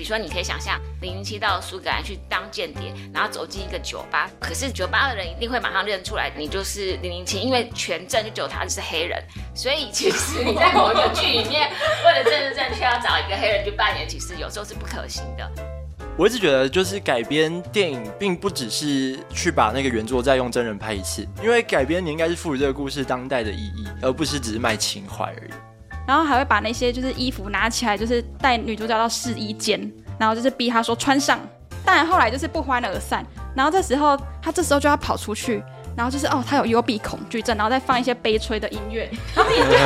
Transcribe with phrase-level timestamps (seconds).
[0.00, 9.22] 比如说，你可以想象零零七到苏格兰去当间谍，然后走进一个酒吧，可是酒吧的人一定会马上认出来你就是零零七，因为全镇就只有他是黑人，
[9.54, 11.70] 所以其实你在某一个剧里面，
[12.02, 15.46] 为了政治正确要找一个黑人去扮演，其实有时候是不可行的。
[16.16, 25.50] 我一直觉得，就是改编电影，并不只是去把那个原作再用真人拍一次，因为改编你应该是赋予这个故事当代的意义，而不是只是卖情怀而已。
[26.10, 29.80] 然后还会把那些就是衣服拿起来，就是带女主角到试衣间，
[30.18, 31.38] 然后就是逼她说穿上。
[31.84, 33.24] 当然后来就是不欢而散。
[33.54, 35.62] 然后这时候她这时候就要跑出去，
[35.96, 39.78] 然后就是哦，她有幽闭恐惧症，然后再放一些悲催的音乐， 然后你就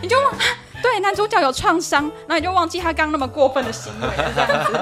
[0.00, 0.16] 你就
[0.80, 4.80] 对男主角有创伤，然后你就忘记他刚刚那么过分的行为这样子。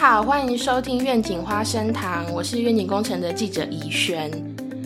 [0.00, 4.30] 好，欢迎收听愿景花生堂，我是愿景工程的记者怡轩。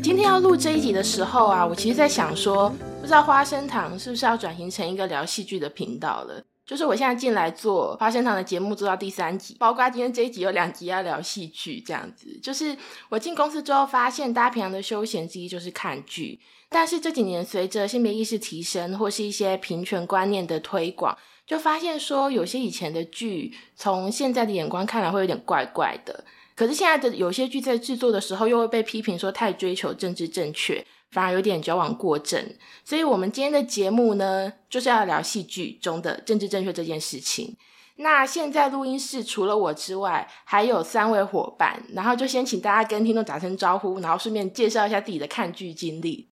[0.02, 2.68] 今天要录这一集的时候啊，我其实在想说，
[3.00, 6.42] 不知道花生堂是不是要转型成一个聊戏剧的频道了？
[6.66, 12.36] 就是我现在进来做花生堂的节目，做到第三集，包括今天这一集有两集要聊戏剧，这样子。
[12.42, 12.76] 就是
[13.08, 21.16] 我进公司之后发现，大家平常的休闲之一就是看剧，但是这几年随着性别意识提升，或是一些平权观念的推广。
[21.46, 26.24] 就发现说，有些以前的剧，从现在的眼光看来会有点怪怪的。
[26.56, 32.54] 可是现在的有些剧在制作的时候，又会被批评说太追求政治正确，反而有点矫枉过正。
[32.84, 37.56] 所以，我们今天的节目呢，就是要聊戏剧中的政治正确这件事情。
[37.96, 46.28] 那现在录音室除了我之外，还有三位伙伴，然后就先请大家跟听众打声招呼，然后顺便介绍一下自己的看剧经历。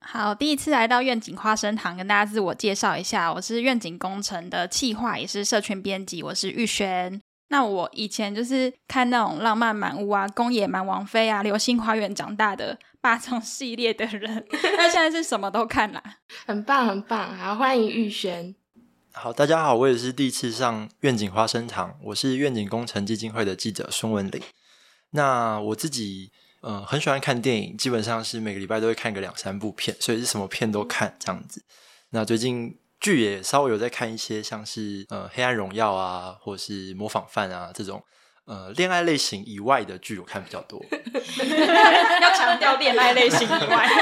[0.00, 7.20] 好，第一次来到愿景花生堂，跟大家自我介绍一下，我是愿景工程的企划，也是社群编辑，我是玉轩。
[7.48, 16.02] 那我以前就是看那种浪漫满屋啊、宫野蛮王妃啊、流星花园长大的 霸总系列的人，那现在是什么都看啦，
[16.46, 17.36] 很棒很棒。
[17.36, 18.54] 好，欢迎玉轩。
[19.12, 24.40] 好，大家好，我也是第一次上愿景花生堂，我是愿景工程基金会的记者孙文玲。
[25.10, 26.30] 那我自己。
[26.62, 31.62] 嗯，很喜欢看电影，基本上是每个礼拜都会看个两三部片，所以是什么片都看这样子。
[32.10, 38.02] 那最近剧也稍微有在看一些，像是呃《黑暗荣耀》啊，或是《模仿犯》啊这种
[38.48, 40.82] 呃恋爱类型以外的剧，我看比较多。
[42.20, 43.86] 要强调恋爱类型以外。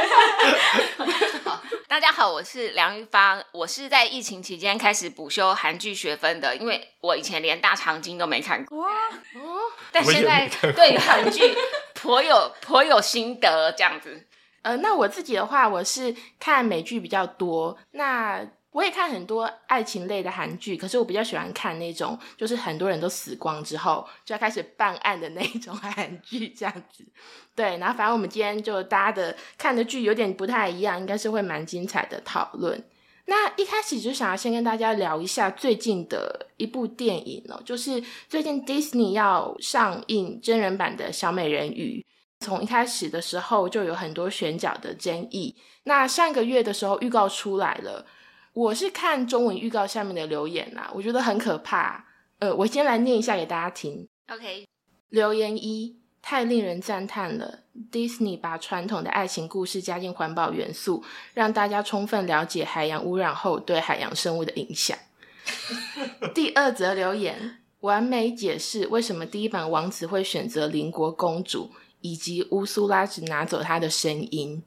[1.89, 8.79] 大家好，我是梁玉芳，我是在疫情期间开始补修韩剧学分的，因为我以前连大长今都没看过。
[8.79, 8.89] 哇
[9.35, 9.59] 哦！
[9.91, 11.57] 但现在对韩剧
[11.95, 14.27] 颇有颇有心得，这样子。
[14.63, 17.77] 呃，那我自己的话，我是看美剧比较多。
[17.93, 18.47] 那
[18.77, 27.03] 我也看很多爱情类的韩剧，可是我比较喜欢看那种，就是很多人都死光之后就要开始办案的那种 韩剧，这样子。
[27.55, 32.85] 对，然后反正我们今天就大家的看的剧有点不太一样，应该是会蛮精彩的讨论。
[33.25, 42.05] 那一开始就想要先跟大家聊一下最近的一部电影哦，就是最近 Disney 要上映真人版的小美人鱼。
[42.41, 45.57] 从一开始的时候就有很多选角的争议。
[45.85, 48.05] 那上个月的时候预告出来了。
[48.57, 52.07] 我是看中文预告下面的留言啦，我觉得很可怕。
[52.39, 54.09] 呃，我先来念一下给大家听。
[54.33, 54.67] OK，
[55.11, 64.97] 留言一太令人赞叹了，Disney 把传统的爱情故事加进环保元素，让大家充分了解海洋污染后对海洋生物的影响。
[66.35, 74.63] 第二则留言完美解释为什么第一版王子会选择邻国公主，以及乌苏拉只拿走她的声音。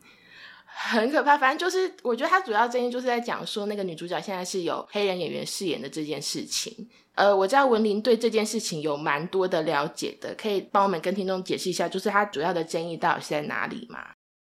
[0.81, 6.89] 很可怕，反正就是我觉得他主要争议就是在讲说那个女主角现在是有黑人演员饰演的这件事情。
[7.15, 13.99] 呃，我知道文林对这件事情有蛮多的了解的，可以帮我们跟听众解释一下，就是他主要的争议到底是在哪里吗？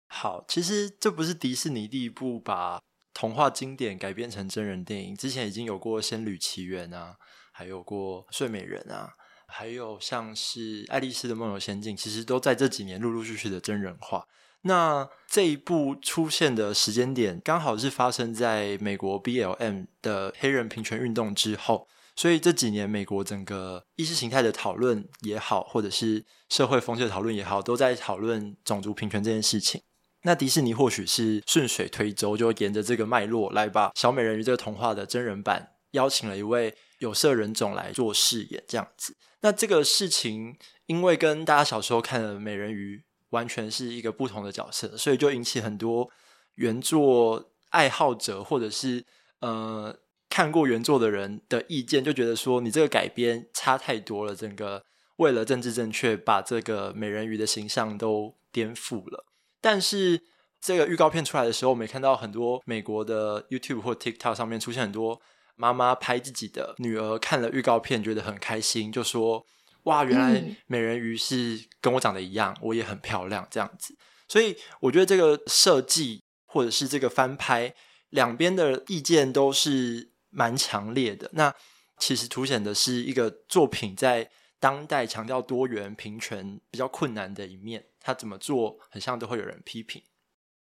[0.09, 2.78] 好，其实这不是迪士尼第一部把
[3.15, 7.15] 童话经典改编成真人电影，之前已经有过《仙女奇缘》啊，
[7.53, 9.09] 还有过《睡美人》啊，
[9.47, 14.27] 还有像是《爱丽丝的梦游仙境》，其实都在这几年陆陆续续的真人化。
[14.63, 29.81] 那这一部出现的时间点刚好是发生在美国 BLM 的黑人平权运动之后，所以这几年美国整个意识形态的讨论也好，或者是社会风气的讨论也好，都在讨论种族平权这件事情。
[30.22, 39.16] 那迪士尼或许是顺水推舟，就沿着这个脉络来把小美人鱼这个童话的真人版邀请了一位有色人种来做饰演，这样子。
[39.41, 40.57] 那这个事情
[40.87, 43.04] 因为跟大家小时候看的美人鱼。
[43.30, 46.10] 完全是一个不同的角色，所以就引起很多
[46.54, 49.04] 原作爱好者或者是
[49.41, 49.97] 呃
[50.28, 54.84] 看过原作的人的意见，就觉得说你这个改编差太多了，整个
[55.16, 59.27] 为了政治正确，把这个美人鱼的形象都颠覆了。
[59.60, 60.22] 但是
[60.60, 65.21] 这个预告片出来的时候，我们看到很多美国的 YouTube 或 TikTok 上面出现很多
[65.57, 69.45] 妈妈拍自己的女儿看了预告片，觉得很开心，就说
[69.84, 73.97] ：“哇，原来美人鱼是跟我长得一样，我也很漂亮。”这样子。
[74.28, 77.75] 所以我觉得这个设计或者是这个翻拍，
[78.10, 81.30] 两边的意见都是蛮强烈的。
[81.33, 81.54] 那
[81.98, 84.30] 其实凸显的是一个作品在
[84.60, 87.86] 当代强调多元平权比较困难的一面。
[88.01, 90.03] 他怎么做，很像都会有人批评。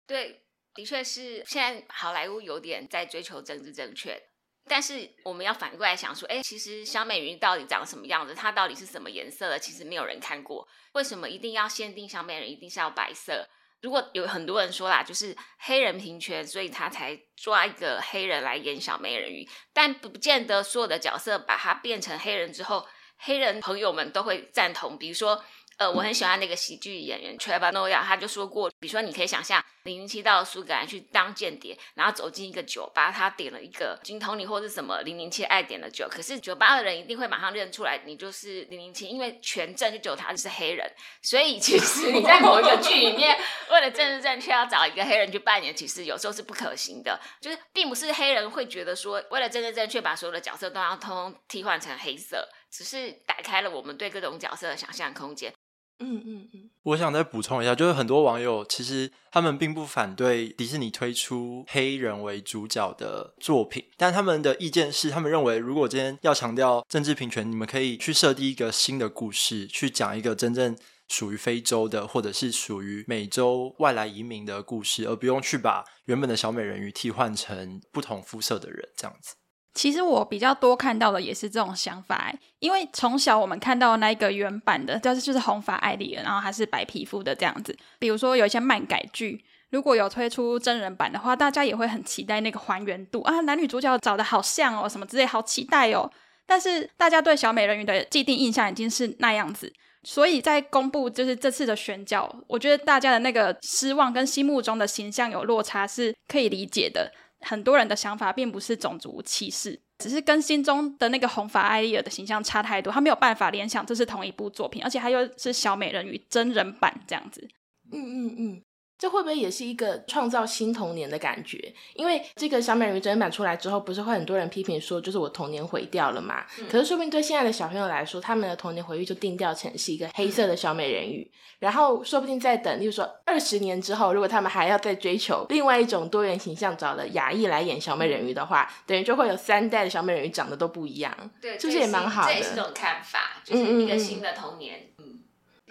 [0.08, 4.20] 对，的确是现在好莱坞有点在追求政治正确，
[4.68, 8.34] 但是我们要反过来想说，哎，其实小美人鱼到底长什么样子？
[8.34, 9.60] 它到底是什么颜色的？
[9.60, 10.68] 其实没有人看过。
[10.94, 13.48] 为什么一定要限定小美人一定是要白色？
[13.82, 24.98] 如果有很多人说啦，就是黑人平权，所以他才抓一个黑人来演小美人鱼，但不见得所有的角色把它变成黑人之后，黑人朋友们都会赞同。
[24.98, 25.44] 比如说。
[25.78, 40.90] 呃，我很喜欢那个喜剧演员 Trevor Noah，他就说过，比如说你可以想象零零七到苏格兰去当间谍，然后走进一个酒吧，他点了一个金通尼或者什么零零七爱点的酒，可是酒吧的人一定会马上认出来你就是零零七，因为全镇就只有他是黑人，
[41.22, 43.38] 所以其实你在某一个剧里面，
[43.70, 55.54] 为了政治正确要找一个黑人去扮演，其实有时候是不可行的，就是并不是黑人会觉得说为了政治正确把所有的角色都要通通替换成黑色，只是打开了我们对各种角色的想象空间。
[56.00, 70.78] 嗯嗯嗯，我想再补充一下，就是很多网友其实他们并不反对迪士尼推出黑人为主角的作品，但他们的意见是，他们认为如果今天要强调政治平权，你们可以去设定一个新的故事，去讲一个真正
[71.08, 79.36] 属于非洲的或者是属于美洲外来移民的故事，而不用去把原本的小美人鱼替换成不同肤色的人这样子。
[79.76, 87.78] 其实我比较多看到的也是这种想法，因为从小我们看到那一个原版的，就是就是红发艾丽然后她是白皮肤的这样子。
[88.00, 96.10] 比如说有一些漫改剧，如果有推出真人版的话，大家也会很期待那个还原度啊，男女主角找的好像哦，什么之类，好期待哦。
[96.48, 99.74] 但是大家对小美人鱼的既定印象已经是那样子，
[100.04, 107.12] 所以在公布就是这次的选角，我觉得大家的那个失望跟心目中的形象有落差是可以理解的。
[107.48, 117.48] 很多人的想法并不是种族歧视，只是跟心中的那个红发艾丽尔的形象差太多，他没有办法联想这是同一部作品，而且他又是小美人鱼真人版这样子。
[117.92, 118.62] 嗯嗯嗯。
[118.98, 121.74] 这会不会也是一个创造新童年的感觉？
[121.94, 126.44] 因为这个小美人鱼真人版出来之后，不是会很多人批评说，就是我童年毁掉了嘛？
[126.70, 131.30] 可是说不定对现在的小朋友来说，他们的童年回忆就定调成是一个黑色的小美人鱼。
[131.60, 141.14] 然后说不定再等，例如说二十年之后，如果他们还要再追求另外一种多元形象，找了亚裔来演小美人鱼的话，等于就会有三代的小美人鱼长得都不一样。
[141.42, 144.90] 对，这也蛮好的，这也是种看法，就是一个新的童年。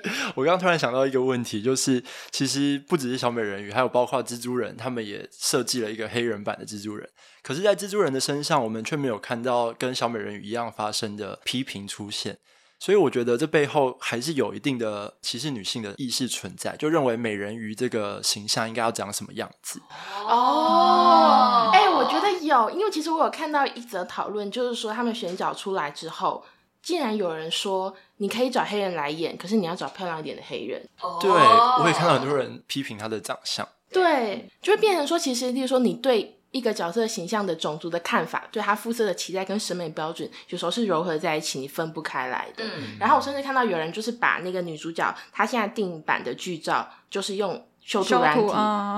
[0.36, 7.08] 我刚刚突然想到一个问题，就是其实不只是小美人鱼，还有包括蜘蛛人，他们也设计了一个黑人版的蜘蛛人。
[7.42, 12.38] 可是，在蜘蛛人的身上，我们却没有看到跟小美人鱼一样发生的批评出现。
[12.78, 19.80] 所以，我觉得这背后还是有一定的歧视女性的意识存在，就认为美人鱼这个形象应该要长什么样子。
[20.26, 26.44] 哦，哎，我觉得有，因为其实我有看到一则讨论，就是说他们选角出来之后。
[26.84, 30.80] 竟然有人说你可以找黑人来演，可是你要找漂亮一点的黑人。
[31.20, 33.66] 对，我也看到很多人批评他的长相。
[33.90, 42.64] 对，就会变成说，其实，例如说，你对一个角色形象的种族的看法，对他肤色的期待跟审美标准，有时候是糅合在一起，你分不开来的。
[43.00, 47.66] 然后我甚至看到有人就是把那个女主角她现在定版的剧照，就是用。
[47.84, 48.46] 修图软体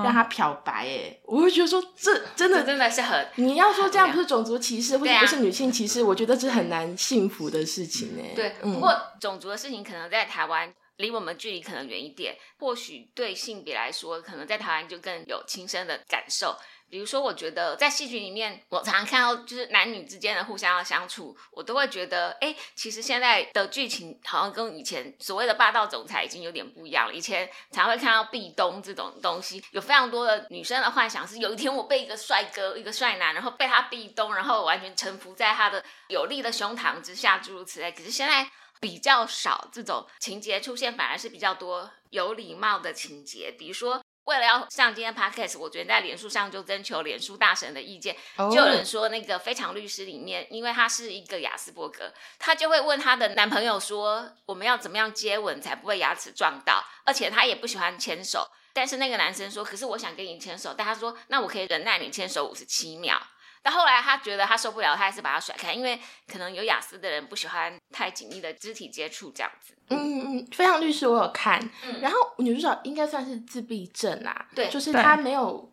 [0.03, 8.33] 让他漂白，哎，我会觉得说这真的真的是很，你要说这样不是种族歧视或者不是女性歧视，我觉得这很难幸福的事情诶。
[8.33, 16.55] 对，不过种族的事情可能在台湾离我们距离可能远一点，或许对性别来说，可能在台湾就更有亲身的感受。
[16.89, 27.13] 比如说，我觉得在戏剧里面，我常常看到就是男女之间的互相的相处，我都会觉得，哎，其实现在的剧情好像跟以前所谓的霸道总裁已经有点不一样了。
[27.13, 37.91] 以前常会看到壁咚这种东西，有非常多的女生的幻想是有一天我被一个帅哥、一个帅男，然后被他壁咚，然后完全臣服在他的有力的胸膛之下，诸如此类。
[37.91, 44.01] 可是现在比较少这种情节出现，反而是比较多有礼貌的情节，比如说。
[44.27, 56.83] 为了要上今天 podcast，我昨天在脸书上就征求脸书大神的意见，就有人说那个《非常律师》里面，因为他是一个雅斯伯格，他就会问他的男朋友说，我们要怎么样接吻才不会牙齿撞到？
[57.05, 63.17] 而且他也不喜欢牵手，但是那个男生说，可是我想跟你牵手，但他说，那我可以忍耐你牵手五十七秒。
[63.61, 65.99] 但后来他觉得他受不了，他还是把他甩开，因为
[66.31, 69.73] 可能有雅思的人不喜欢太紧密的肢体接触这样子。
[69.89, 75.71] 嗯嗯嗯，非常律师我有看，嗯然后女主角应该算是自闭症啊，对就是对她没有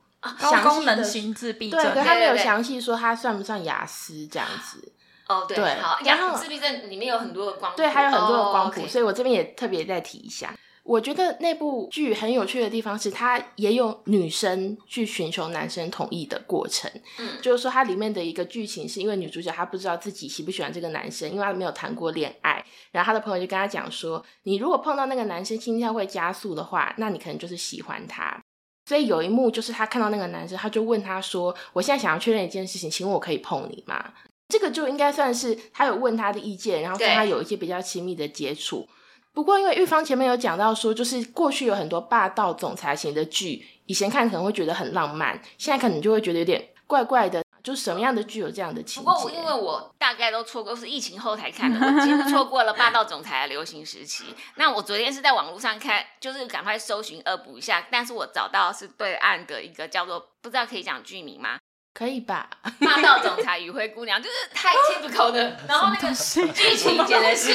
[0.63, 4.93] 功能型自闭症对，她没有详细说她算不算雅思这样子。
[5.27, 10.55] 哦，对，好，然后自闭症里面有很多的光谱，对，还有很多的光哦谱所以我这边也特别再提一下。
[10.85, 16.91] 我觉得那部剧很有趣的地方是，它也有女生去寻求男生同意的过程。
[17.19, 22.63] 嗯就是说，它里面的一个剧情是因为女主角她不知道自己喜不喜欢这个男生，因为她没有谈过恋爱。
[22.93, 28.39] 然后她的朋友就跟她讲说，你如果碰到那个男生心跳会加速的话，那你可能就是喜欢他。
[28.87, 34.13] 所以有一幕就是她看到那个男生，她就问他说：“我现在想要确认一件事情，请问我可以碰你吗？”
[34.51, 38.87] 这个就应该算是她有问他的意见，然后跟他有一些比较亲密的接触。
[39.35, 47.43] 不过，因为玉芳前面有讲到说，就是过去有很多霸道总裁型的剧，以前看可能会觉得很浪漫，现在可能就会觉得有点怪怪的。
[47.65, 49.31] 就什么样的剧有这样的情不过？
[49.31, 54.25] 因为我大概都错过，是疫情后才看的，我几乎错过了霸道总裁的流行时期。
[54.57, 61.59] 那我昨天是在网络上看，就是赶快搜寻恶补一下，但是我找到是对岸的一个叫做不知道可以讲剧名吗？
[61.95, 62.51] 可以吧？
[62.85, 66.09] 霸道总裁与灰姑娘，就是太 typical 的， 然后那个
[66.53, 67.53] 剧情简直是，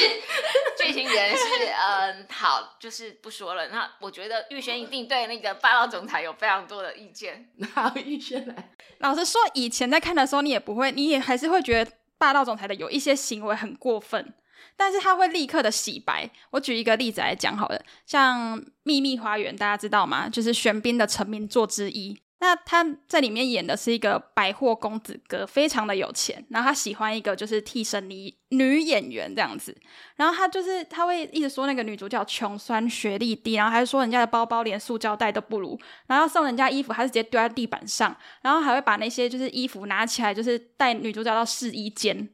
[0.78, 3.68] 剧情简直是，嗯，好，就是不说了。
[3.68, 7.50] 那我觉得玉轩一定对那个霸道总裁有非常多的意见。
[7.74, 8.70] 好，玉轩来。
[9.00, 14.32] 老实说，以前在看的时候，你也不会，你也还是会觉得霸道总裁的有一些行为很过分，
[14.74, 16.30] 但是他会立刻的洗白。
[16.52, 20.30] 我举一个例子来讲好了，像《秘密花园》，大家知道吗？
[20.30, 22.22] 就是玄彬的成名作之一。
[22.42, 29.76] 那他在里面演的是一个百货公子哥，非常的有钱，然后他喜欢一个就是替身女女演员这样子，
[30.16, 42.26] 然后他就是他会一直说那个女主角穷酸、学历低，然后还说人家的包包连塑胶袋都不如，然后送人家衣服，他是直接丢在地板上，然后还会把那些就是衣服拿起来，就是带女主角到试衣间，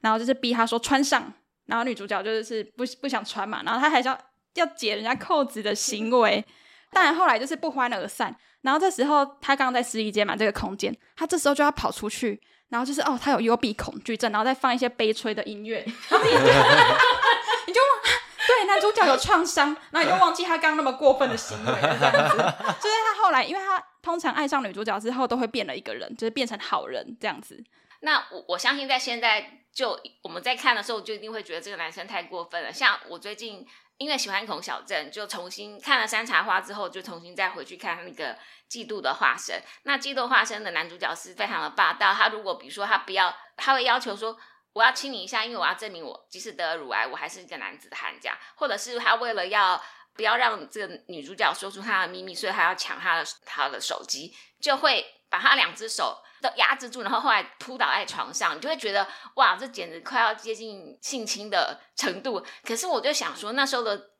[0.00, 1.32] 然后就是逼她说穿上，
[1.66, 4.18] 然后女主角就是不不想穿嘛，然后他还要
[4.54, 6.44] 要解人家扣子的行为，
[6.90, 8.36] 但后来就是不欢而散。
[8.62, 17.80] 然后这时候他刚刚在试衣间嘛，这个空间，他这时候就要跑出去，然后就是哦，他有幽闭恐惧症，然后再放一些悲催的音乐，然 后你就
[18.46, 22.36] 对男主角有创伤，然后你就忘记他刚刚那么过分的行为，这样子。
[22.36, 27.62] 就是他后来，因为他通常爱上女主角之后都会变了一个人，就是变成好人这样子。
[28.00, 32.72] 那我我相信在现在就我们在看的时候，就一定会觉得这个男生太过分了。
[32.72, 33.64] 像我最近
[34.02, 38.34] 因为喜欢孔小镇，就重新看了《山茶花》之后，就重新再回去看那个
[38.68, 39.56] 《嫉妒的化身》。
[39.84, 44.38] 那《嫉妒化身》的男主角是非常的霸道，他如果比如说他不要，他会要求说。
[44.74, 49.78] 我要亲你一下，因为我要证明我即使得了乳癌，我还是一个男子汉这样，或者是他为了要
[50.14, 62.44] 不要让这个女主角说出她的秘密，所以他要抢她的她的手机，就会把他两只手都压制住，然后后来扑倒在床上，你就会觉得哇，这简直快要接近性侵的程度。
[62.62, 64.10] 可是我就想说，那时候的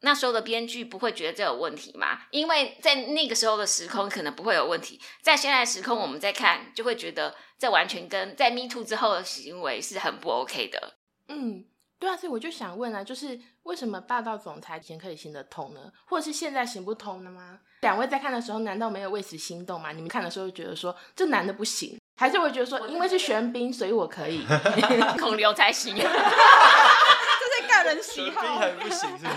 [0.00, 2.20] 那时候的编剧不会觉得这有问题吗？
[2.30, 10.98] 因为在那个时候的时空可能不会有问题，在现在时空我们在看，就会觉得这完全跟在 Me Too 之后的行为是很不 OK 的。
[11.28, 11.64] 嗯，
[11.98, 15.80] 对啊，所以我就想问啊，就是为什么霸道总裁以前可以行得通呢？
[16.06, 17.58] 或者是现在行不通了吗？
[17.80, 19.92] 两位在看的时候，难道没有为此心动吗？
[19.92, 24.46] 你们看的时候就觉得说这男的不行，还是会觉得说因为是玄彬，所以我可以？
[25.18, 25.96] 孔刘才行。
[26.00, 28.42] 这是个人喜好。
[28.42, 29.34] 彬还不行，是不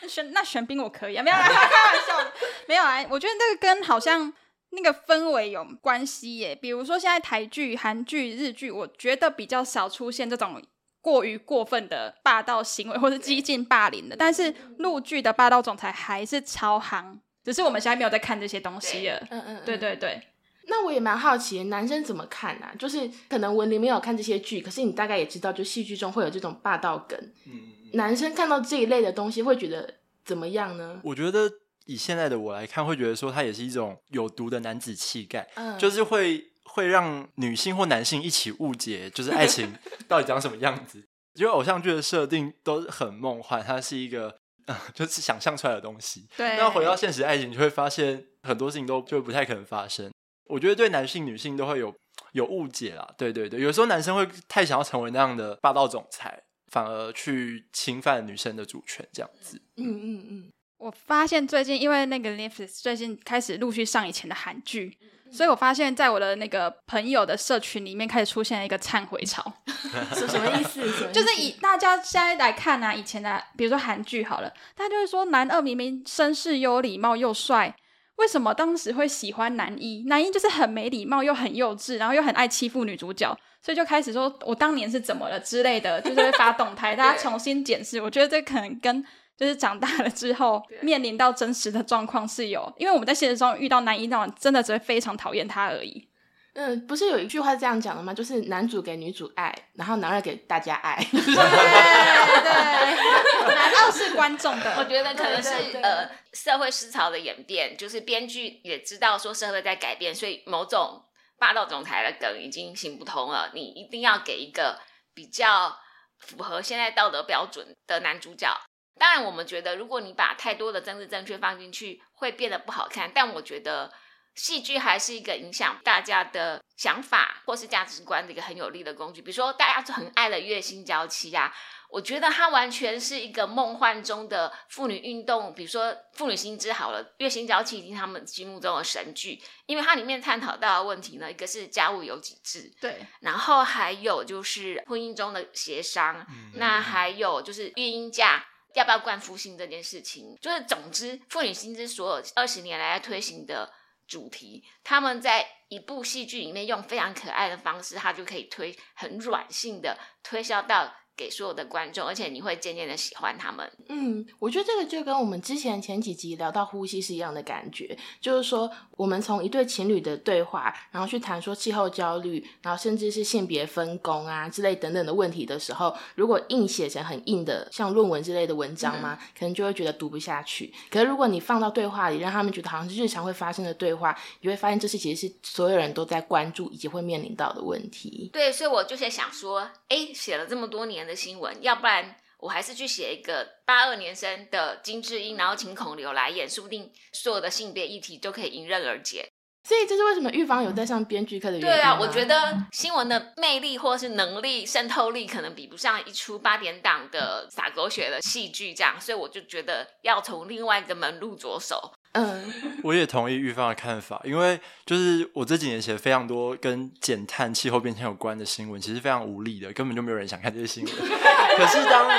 [0.00, 0.08] 是？
[0.08, 1.68] 玄那玄彬我可以啊，没有啦，开玩
[2.06, 2.32] 笑的，
[2.66, 3.04] 没有啊。
[3.10, 4.32] 我觉得那个跟好像
[4.70, 6.54] 那个氛围有关系耶。
[6.54, 10.62] 比如说现在台剧、韩剧、日剧，我觉得比较少出现这种
[11.00, 19.26] 过于过分的霸道行为或是激进霸凌的，但是陆剧的霸道总裁还是超夯，只是我们现在没有在看这些东西了。
[19.30, 20.22] 嗯嗯，对对对，
[20.68, 22.74] 那我也蛮好奇，男生怎么看啊？
[22.78, 27.18] 就是可能文林没有看这些剧，可是你大概也知道，就戏剧中会有这种霸道梗。
[27.46, 27.52] 嗯，
[27.94, 31.00] 男生看到这一类的东西，会觉得怎么样呢？
[31.02, 31.50] 我觉得
[31.86, 39.74] 以现在的我来看，会觉得说它也是一种有毒的男子气概，嗯，就是会会让女性或男性一起误解，就是爱情
[40.08, 41.04] 到底长什么样子。
[41.34, 44.38] 因为偶像剧的设定都很梦幻，它是一个。
[44.66, 46.28] 呃就是想象出来的东西。
[46.36, 46.56] 对。
[46.56, 50.12] 那回到现实爱情，你就会发现很多事情都就不太可能发生。
[50.44, 51.92] 我觉得对男性、女性都会有
[52.32, 53.14] 有误解啦。
[53.18, 59.60] 对对对，有时候男生会太想要成为那样的霸道总裁，反而去侵犯女生的主权，这样子。
[59.76, 64.96] 嗯嗯嗯，我发现最近因为那个 Netflix 最近开始陆续上以前的韩剧，
[65.30, 69.52] 所以我发现在我的那个朋友的社群里面开始出现了一个忏悔潮，
[70.16, 70.80] 是什么 意思？
[71.12, 77.76] 就是以大家现在来看啊，以前的比如说韩剧好了，大家就会说男二明明绅士又有礼貌又帅，
[78.16, 80.04] 为什么当时会喜欢男一？
[80.06, 88.00] 男一就是很没礼貌又很幼稚，然后又很爱欺负女主角，所以就开始说我当年是怎么了之类的，就是会发动态， 大家重新检视。
[88.00, 89.04] 我觉得这可能跟
[89.40, 96.06] 就是长大了之后面临到真实的状况是有，因为我们在现实中遇到男一那种，真的只会非常讨厌他而已。
[96.52, 98.12] 嗯，不是有一句话是这样讲的吗？
[98.12, 101.02] 就是男主给女主爱，然后男二给大家爱。
[101.10, 101.32] 对 对，
[103.54, 104.74] 男二是观众的。
[104.76, 111.02] 我觉得可能是呃社会思潮的演变，就是编剧也知道说社会在改变，所以某种
[111.38, 113.52] 霸道总裁的梗已经行不通了。
[113.54, 114.78] 你一定要给一个
[115.14, 115.78] 比较
[116.18, 118.54] 符合现在道德标准的男主角。
[118.98, 123.10] 当然，我们觉得如果你把太多的政治正确放进去，会变得不好看。
[123.14, 123.90] 但我觉得
[124.34, 129.22] 戏剧还是一个影响大家的想法或是价值观的一个很有力的工具。
[129.22, 131.52] 比如说，大家都很爱的《月薪娇妻》啊，
[131.88, 148.44] 我觉得它完全是一个梦幻中的妇女运动，比如说妇女新知好了，《月薪娇妻》已经是他们心目中的神剧，因为它里面探讨到的问题呢，一个是家务有几制，对，然后还有就是婚姻中的协商，那还有就是育婴假。
[148.74, 153.72] 要不要冠夫姓这件事情，就是总之，妇女薪资所有二十年来推行的
[154.06, 163.70] 主题，他们在一部戏剧里面用非常可爱的方式，他就可以推很软性的推销到给所有的观众，而且你会渐渐的喜欢他们。
[163.90, 180.72] 嗯，我觉得这个就跟我们之前前几集聊到呼吸是一样的感觉，就是说我们从一对情侣的对话，然后去谈说气候焦虑，然后甚至是性别分工啊之类等等的问题的时候，如果硬写成很硬的像论文之类的文章嘛，可能就会觉得读不下去。
[180.90, 188.30] 可是如果你放到对话里，让他们觉得好像是日常会发生的对话，你会发现这是其实是所有人都在关注以及会面临到的问题。
[188.32, 199.28] 对，所以我就是想说，哎，写了这么多年的新闻，要不然我还是去写一个八二年生的金智英，然后请孔刘来演，说不定所有的性别议题都可以迎刃而解。
[199.68, 211.92] 所以这是为什么玉芳有在上编剧课的原因对啊，我觉得新闻的魅力或是能力、渗透力，可能比不上一出八点档的撒狗血的戏剧这样，所以我就觉得要从另外一个门路着手。
[212.12, 220.94] 嗯，我也同意玉芳的看法，因为就是我这几年写非常多跟减碳、气候变迁有关的新闻，其实非常无力的，根本就没有人想看这些新闻。
[221.56, 222.10] 可是当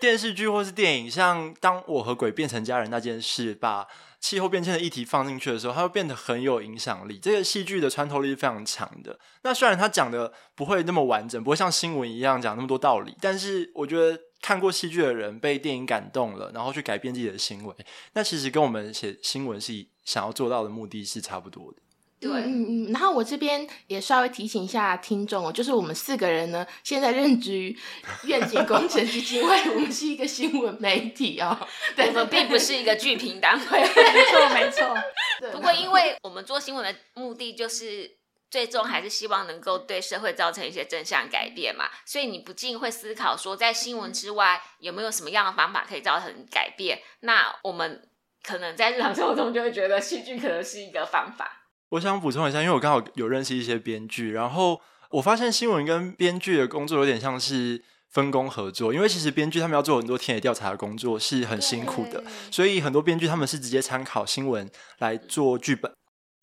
[0.00, 3.86] 电视剧或是电影，像当我和鬼变成家人那件事，把
[4.24, 7.18] 气候变迁的议题放进去的时候，它会变得很有影响力。
[7.18, 9.18] 这个戏剧的穿透力是非常强的。
[9.42, 17.74] 那虽然它讲的不会那么完整，不会像新闻一样讲那么多道理，但是我觉得看过戏剧的人被电影感动了，然后去改变自己的行为，
[18.14, 21.82] 那其实跟我们写新闻是想要做到的目的是差不多的。
[22.24, 27.78] 对，嗯嗯嗯，然后我这边也稍微提醒一下听众哦，就是我们四个人呢，现在任职于
[28.24, 31.56] 愿景工程基金会，我们是一个新闻媒体哦，
[31.94, 33.80] 对我们并不是一个剧评单位。
[33.84, 34.94] 没错没 错。
[35.40, 38.18] 对不过，因为我们做新闻的目的就是
[38.50, 47.00] 最终还是希望能够对社会造成一些正向改变嘛，所以你不禁会思考说，在新闻之外有没有什么样的方法可以造成改变？
[47.20, 48.08] 那我们
[48.44, 51.62] 可能在日常生活中就会觉得戏剧可能是一个方法。
[51.94, 54.80] 我想补充一下，因为我刚好有认识一些编剧，然后
[55.10, 57.80] 我发现新闻跟编剧的工作有点像是
[58.10, 65.92] 分工合作，因为其实编剧他们要做很多田野调查的工作是很辛苦的，所以很多编剧他们是直接参考新闻来做剧本，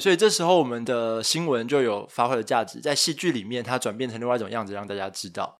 [0.01, 5.57] 所以这时候我们的新闻就有发挥的价值，在戏剧里面它转变成另外一种样子，让大家知道。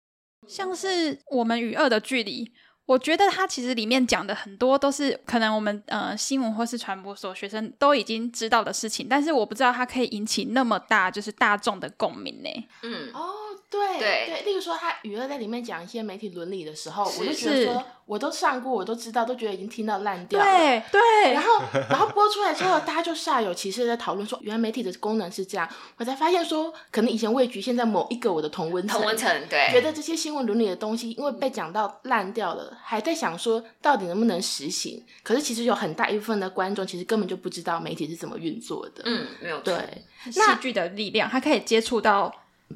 [0.48, 2.50] 像是我们与恶的距离，
[2.92, 12.50] 我觉得它其实里面讲的很多都是可能我们呃新闻或是传播所学生都已经知道的事情，但是我不知道它可以引起那么大就是大众的共鸣呢。
[12.84, 13.32] 嗯，哦，
[13.70, 14.26] 对对。
[14.28, 17.64] 对，例如说他娱乐在里面讲一些媒体伦理的时候，我就觉得是。
[17.64, 20.46] 说，我都上过，我都知道，都觉得已经听到烂掉了。
[20.46, 25.66] 对对，然后，然后播出来之后，大家就煞有其事地在讨论说，原来媒体的功能是这样。
[25.96, 35.02] 我才发现说，可能以前未局限在某一个我的同温层，同温层对，觉得这些新闻伦理的东西，因为被讲到烂掉了，还在想说到底能不能实行。
[35.24, 39.04] 可是其实有很大一部分的观众其实根本就不知道媒体是怎么运作的。
[39.06, 39.74] 嗯，没有错。
[39.74, 42.30] 对，戏剧的力量，它可以接触到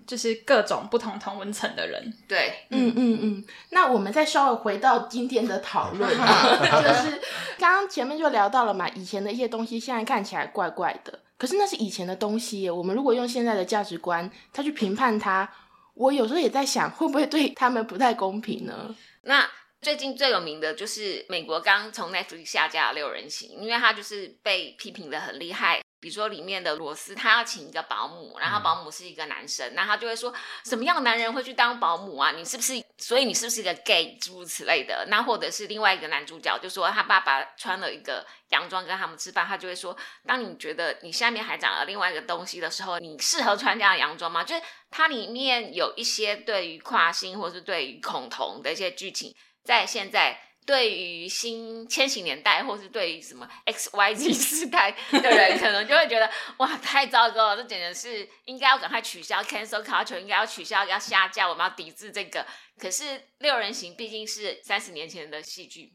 [0.08, 2.13] 就是各种不同同温层的人。
[2.27, 7.21] 对，嗯嗯嗯，那我们再稍微回到今天的讨论 啊，就是
[7.58, 12.71] 刚刚前面就聊到了嘛，以前的一些东西现在看起来怪怪的，可是那是以前的东西耶。
[12.71, 15.49] 我们如果用现在的价值观，他去评判它，
[15.93, 18.95] 我有时候也在想，会不会对他们不太公平呢？
[19.23, 19.47] 那
[19.81, 32.31] 最近最有名的就是美国刚从 Netflix 下架六人行，因为他就是被批评的很厉害，比如说里面的罗斯，他要请一个保姆，然后保姆是一个男生，那他就会说什么样的男人会去当保姆啊？
[32.31, 32.84] 你是不是？
[32.97, 34.17] 所以你是不是一个 gay？
[34.21, 35.05] 诸如此类的。
[35.10, 44.43] 那或者是另外一个男主角就说他爸爸穿了一个洋装跟他们吃饭，他就会说，当你觉得你下面还长了另外一个东西的时候，你适合穿这样的洋装吗？
[44.43, 50.39] 就是它里面有一些对于跨性或是对于恐同的一些剧情，在现在。
[50.65, 57.58] 对于新千禧年代，或是对于什么 X Y Z 时代的人，可能就会觉得哇，太糟糕了！
[57.58, 62.43] 这简直是应该要赶快取消 cancel culture，应该要取消，要下架，我们要抵制这个。
[62.80, 65.93] 可是六人行毕竟是三十年前的戏剧。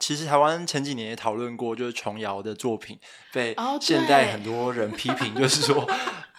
[0.00, 2.98] 其实台湾前几年也讨论过，就是琼瑶的作品
[3.32, 5.86] 被现代很多人批评，就是说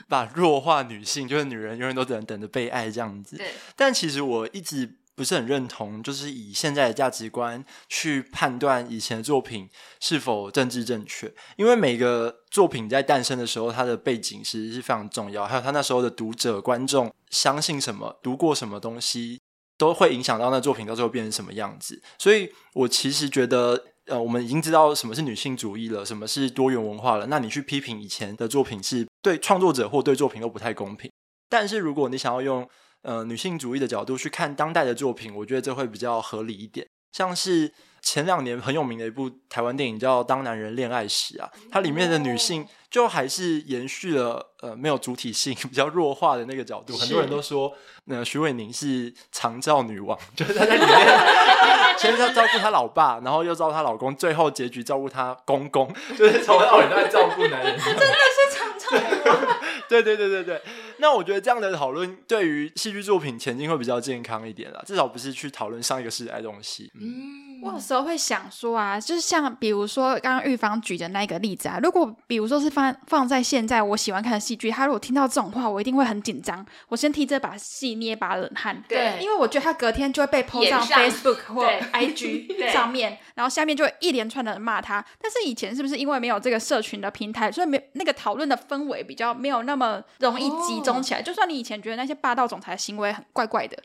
[0.09, 3.37] 把弱化女性，就是女人永远都只能等着被爱这样子。
[3.37, 3.51] 对。
[3.75, 4.97] 但其实我一直。
[5.17, 9.67] 不是很认同，就是以现在的价值观去判断以前的作品
[9.99, 19.41] 是否政治正确，因为每个作品在诞生的时候，它的背景其实是非常重要，还有他那时候的读者观众相信什么，读过什么东西，
[19.75, 21.99] 都会影响到那作品到最后变成什么样子。
[22.19, 31.11] 所以我其实觉得，呃，我们已经知道什么是女性主义了，什么是多元文化了，那你去批评以前的作品，是对创作者或对作品都不太公平。
[31.49, 32.69] 但是如果你想要用
[33.07, 36.85] 呃，女性主义的角度去看当代的作品，我觉得这会比较合理一点。
[37.13, 46.97] 像是前两年很有名的一部台湾电影叫《当男人恋爱时》啊，它里面的女性就还是延续了呃没有主体性、比较弱化的那个角度。
[46.97, 47.73] 很多人都说，
[48.07, 51.17] 那徐伟宁是长照女王，就是她在里面
[51.97, 57.79] 先要照顾她老爸，然后又照顾她老公，最后结局照顾她公公，就是从头到尾都在照顾男人。
[57.79, 58.66] 真的是长。
[59.87, 60.61] 对对对对对。
[60.97, 66.91] 那我觉得这样的讨论对于戏剧作品前进会比较健康一点啦，至少不是去讨论上一个时代的东西。
[66.95, 78.83] 嗯，我有时候会想说啊，就是像比如说刚刚玉芳举的那个例子啊，如果比如说是放放在现在我喜欢看的戏剧，他如果听到这种话，我一定会很紧张，我先替这把戏捏把冷汗。
[78.87, 85.05] 对，因为我觉得他隔天就会被 PO 上 Facebook 或 IG 上面，然后下面就会一连串的骂他。
[85.21, 90.77] 但是以前是不是因为没有这个社群的平台，所以没那个讨论的氛围比较没有那么容易集。
[90.87, 93.77] 中起来，就算你以前觉得那些霸道总裁行为很怪怪的，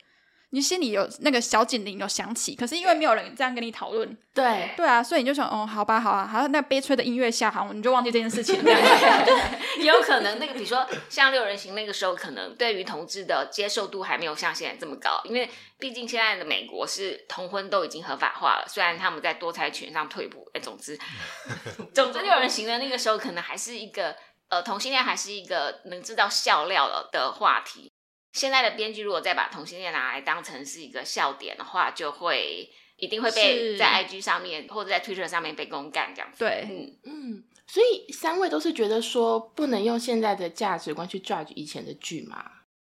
[0.55, 8.63] 你心里有那个小警铃有响起，可是因为没有人这样跟你讨论，对对啊，所以你就想，哦，好吧，好啊，好，那悲催的音乐下，好，你就忘记这件事情。
[9.81, 20.99] 也有可能那个，比如说像六人行那个时候，可能对于同志的接受度还没有像现在这么高，因为毕竟现在的美国是同婚都已经合法化了，虽然他们在多财权上退步，哎，总之，
[21.95, 24.15] 总之六人行的那个时候，可能还是一个。
[24.49, 27.91] 呃，同性恋还是一个能制造笑料了的话题。
[28.33, 36.39] 现在的编剧如果再把同性恋拿来当成是一个笑点的话，就会一定会被在 IG 上面或者在 Twitter 上面被公干这样子。
[36.39, 37.45] 对，嗯嗯。
[37.67, 42.45] 所以三位都是觉得说不能用现在的价值观去 judge 以前的剧嘛？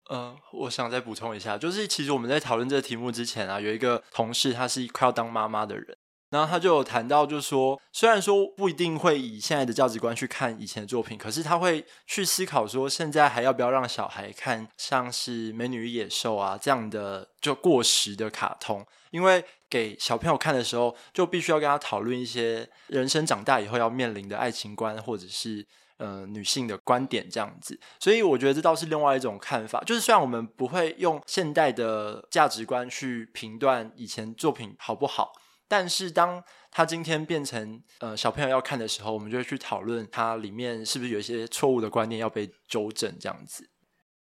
[0.10, 5.97] 嗯，我想再补充一下，就是其实我们在讨论这个题目之前啊，有一个同事他是快要当妈妈的人。
[6.30, 18.86] 然后他就有谈到，就是说，虽然说不一定会以现在的价值观去看以前的作品，可是他会去思考说，现在还要不要让小孩看像是《美女与野兽》啊这样的就过时的卡通？
[19.12, 27.80] 因为给小朋友看的时候，就必须要跟他讨论一些人生长大以后要面临的爱情观，或者是呃女性的观点这样子。
[28.00, 35.32] 所以我觉得这倒是另外一种看法，就是虽然我们不会用现代的价值观去评断以前作品好不好。
[35.68, 43.70] 但是，当他今天变成呃小朋友要看的时候，我们就会去讨论它里面是不是有一些错误的观念要被纠正，这样子。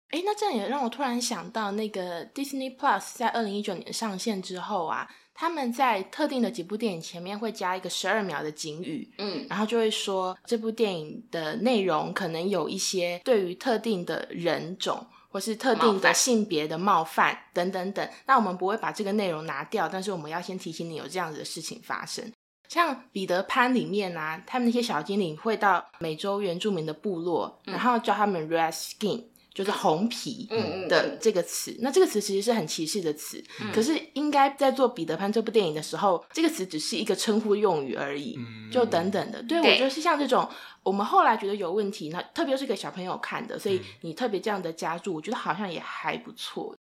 [0.10, 15.06] 哎，那这样也让我突然想到，那个 Disney Plus 在二零一九年上线之后啊，他们在特定的几部电影前面会加一个十二秒的警语，嗯，然后就会说这部电影的内容可能有一些对于特定的人种。
[15.36, 22.32] 或是特定的性别的冒犯等等等，那我们不会把这个内容拿掉，但是我们要先提醒你有这样子的事情发生。
[22.70, 29.26] 像彼得潘里面啊，他们那些小精灵会到美洲原住民的部落，然后叫他们 red skin。
[29.56, 30.48] 就是红皮
[30.88, 38.38] 的这个词，那这个词其实是很歧视的词，可是应该在做彼得潘这部电影的时候，这个词只是一个称呼用语而已，
[38.70, 39.42] 就等等的。
[39.42, 40.48] 对我觉得是像这种，
[40.84, 46.76] 我们后来觉得有问题，那特别是给小朋友看的，所以你特别这样的加注，我觉得好像也还不错。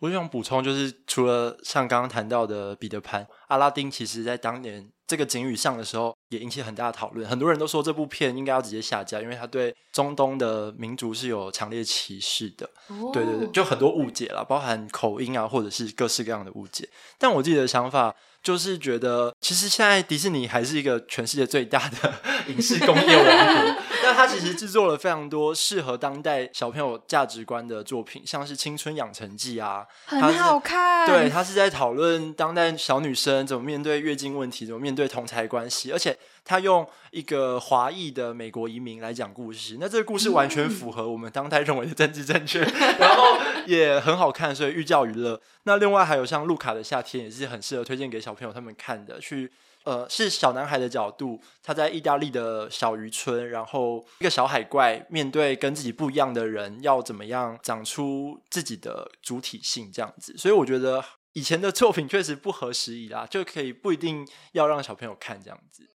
[0.00, 4.88] 我想补充，就是除了像刚刚谈到的彼得潘、阿拉丁，其实在当年。
[5.08, 7.28] 这个警语上的时候，也引起很大的讨论。
[7.28, 12.68] 很多人都说这部片应该要直接下架，因为它对中东的民族是有强烈歧视的。
[13.12, 16.88] 对对对，就很多误解了，包含口音啊，或者是各式各样的误解。
[17.18, 18.14] 但我自己的想法。
[18.48, 22.14] 就是觉得，其实现在迪士尼还是一个全世界最大的
[22.48, 23.82] 影视工业王国。
[24.02, 31.06] 那它其实制作了非常多适合当代小朋友价值观的作品，像是《青春养成记》啊，很好看。
[31.06, 42.60] 对，他是在讨论当代小女生怎么面对月经问题，怎么面对同才关系，而且他用一个华裔的美国移民来讲故事，那这个故事完全符合我们当代认为的政治正确，
[42.98, 43.36] 然后
[43.68, 45.40] 也很好看，所以寓教于乐。
[45.64, 49.52] 那另外还有像《路卡的夏天》也是很适合推荐给小朋友他们看的，去。
[49.84, 60.36] 呃，是小男孩的角度，他在意大利的小渔村，然后一个小海怪面对跟自己不一样的人，要怎么样长出自己的主体性这样子。
[60.36, 61.02] 所以我觉得
[61.32, 65.88] 以前的作品确实不合时宜啦，就可以不一定要让小朋友看这样子。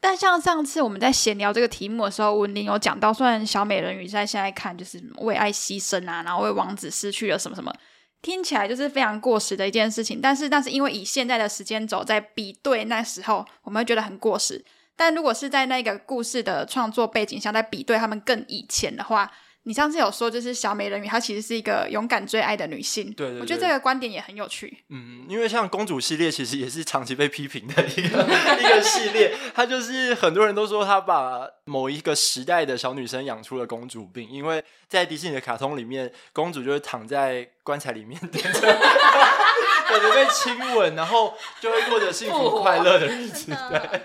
[0.00, 7.74] 但像上次我们在闲聊这个题目的时候，文林有讲到，虽然小美人鱼在现在看就是为爱牺牲啊，然后为王子失去了什么什么。
[8.22, 14.64] 听起来就是非常过时的一件事情，但是，但是因为以现在的时间轴在比对那时候，我们会觉得很过时。
[14.96, 19.30] 但如果是在那个故事的创作背景下，在比对他们更以前的话。
[19.68, 23.12] 你上次有说，就是小美人鱼，她其实是一个勇敢追爱的女性。
[23.12, 24.78] 对对，我觉得这个观点也很有趣。
[24.88, 28.26] 嗯，因为像公主系列，其实也是长期被批评的一个
[28.58, 29.36] 一个系列。
[29.54, 34.26] 她就是很多人都说，她把某一个时代的小女生养出了公主病。
[34.30, 38.50] 因为在迪士尼的卡通里面，公主就是躺在棺材里面，等着
[39.90, 43.54] 等着被亲吻，然后就会过着幸福快乐的日子。
[43.68, 44.00] 对。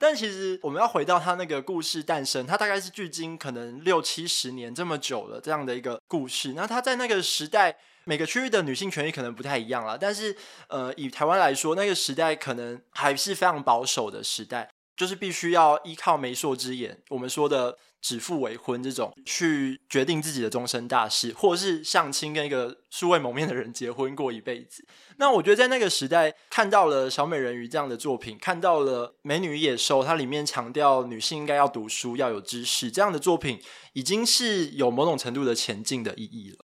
[0.00, 6.54] 但其实我们要回到他那个故事诞生，他大概是距今可能六七十年这么久了这样的一个故事。
[6.56, 9.98] 那他在那个时代，每个区域的女性权益可能不太一样了。
[9.98, 10.34] 但是，
[10.68, 14.70] 呃，以台湾来说，那个时代可能还是非常保守的时代。
[14.96, 24.86] 就是必须要依靠媒妁之言，我们说的指腹为婚这种，去决定自己的终身大事，或是相亲跟一个素未谋面的人结婚过一辈子。
[25.16, 33.60] 那我觉得在那个时代看到了小美人鱼这样的作品，看到了美女与野兽，它里面强调女性应该要读书、要有知识这样的作品，
[33.92, 36.64] 已经是有某种程度的前进的意义了。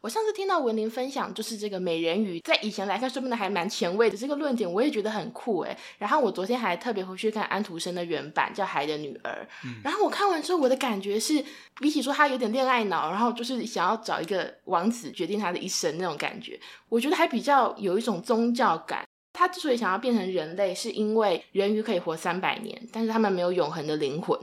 [0.00, 5.76] 我上次听到文林分享，就是这个美人鱼，在以前来看，说不定还蛮前卫的这个论点，我也觉得很酷哎。
[5.98, 9.46] 然后我昨天还特别回去看安徒生的原版，叫《海的女儿》。
[9.84, 11.44] 然后我看完之后，我的感觉是，
[11.78, 16.58] 比起说他有点恋爱脑，然后就是想要找一个王子决定他的一生那种感觉，
[16.88, 19.04] 我觉得还比较有一种宗教感。
[19.34, 24.38] 他之所以想要变成人类，是因为人鱼可以活三百年，但是他们没有永恒的灵魂。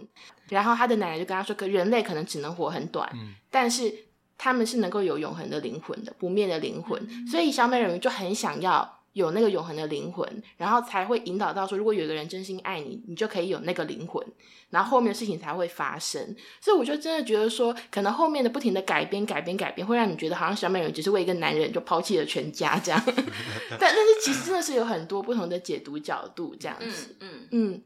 [0.49, 3.91] 然后他的奶奶就跟他说：“可人类可能只能活很短，嗯但是。”
[4.37, 14.23] 他们是能够有永恒的灵魂的，不灭的灵魂，所以小美人鱼就很想要有那个永恒的灵魂，然后才会引导到说，如果有一个人真心爱你，你就可以有那个灵魂，
[14.69, 16.35] 然后后面的事情才会发生。
[16.61, 23.01] 所以我就真的觉得说，可能后面的不停的改编、改编、改编，会让你觉得好像小美人鱼只是为一个男人就抛弃了全家这样，
[23.79, 27.29] 但但是其实真的是有很多不同的解读角度这样子，嗯。
[27.51, 27.81] 嗯。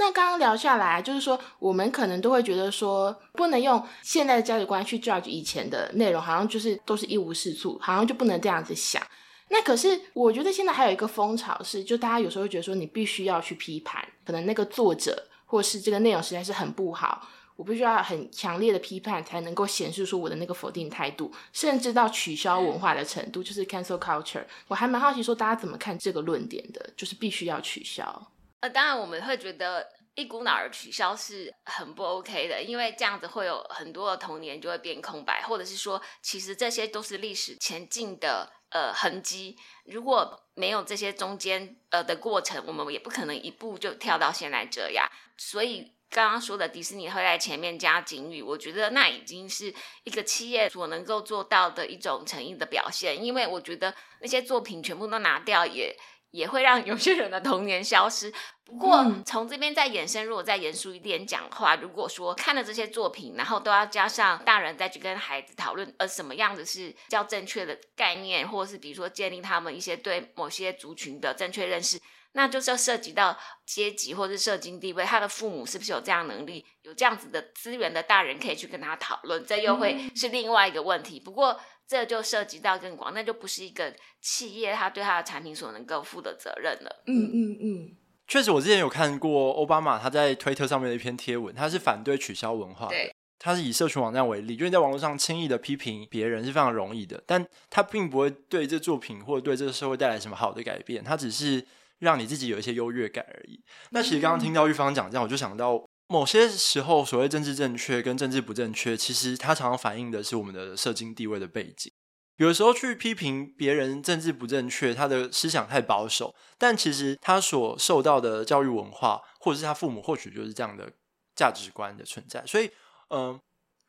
[0.00, 9.02] 那刚刚聊下来，就是说，我们可能都会觉得说，不能用现在的价值观去 judge 以前的内容，好像就是都是一无是处，好像就不能这样子想。
[9.50, 24.44] 那可是，我觉得现在还有一个风潮是，就大家有时候会觉得说，你必须要去批判，可能那个作者或是这个内容实在是很不好，我必须要很强烈的批判，才能够显示出我的那个否定态度，甚至到取消文化的程度，就是 cancel culture。
[24.66, 26.88] 我还蛮好奇说，大家怎么看这个论点的？
[26.96, 28.30] 就是必须要取消。
[28.60, 39.56] 呃，当然我们会觉得一股脑儿取消是很不 OK 的，因为这样子会有很多的童年就会变空白，或者是说，其实这些都是历史前进的呃痕迹。
[39.86, 45.08] 如果没有这些中间呃的过程，我们也不可能一步就跳到现在这样。
[45.38, 49.72] 所以刚刚说的迪士尼会在前面加警语，我觉得那已经是
[50.04, 53.24] 一个企业所能够做到的一种诚意的表现。
[53.24, 55.96] 因为我觉得那些作品全部都拿掉也。
[56.30, 58.32] 也会让有些人的童年消失。
[58.64, 72.00] 不过从这边再延伸，如果再严肃一点讲的话，如果说看了这些作品，然后都要加上大人再去跟孩子讨论，呃，什么样子是较正确的概念，或者是比如说建立他们一些对某些族群的正确认识，
[72.34, 81.18] 那就是要涉及到阶级或是社经地位，他的父母是不是有这样能力，有这样子的资源的大人可以去跟他讨论，这又会是另外一个问题。
[81.18, 81.60] 不过。
[81.90, 87.02] 这就涉及到更广，那就不是一个企业他对他的产品所能够负的责任了。
[87.06, 87.96] 嗯嗯嗯，
[88.28, 92.94] 确实，我之前有看过奥巴马他在推特上面的一篇贴文，他是反对取消文化的。
[93.40, 101.66] 他是以社群网站为例，就是在网络上轻易的批评别人是非常容易的，但他并不会对这作品或者对这个社会带来什么好的改变，他只是
[101.98, 103.60] 让你自己有一些优越感而已。
[103.90, 105.89] 那其实刚刚听到玉芳讲这样，我就想到。
[106.10, 111.92] 某些时候，所谓政治正确跟政治不正确，其实它常常反映的是我们的社经地位的背景。
[112.34, 120.92] 有时候去批评别人政治不正确，他的思想太保守，但其实他所受到的教育文化，或者是他父母或许就是这样的
[121.36, 122.44] 价值观的存在。
[122.44, 122.68] 所以，
[123.10, 123.38] 嗯、